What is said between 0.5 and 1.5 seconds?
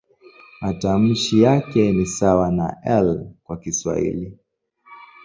Matamshi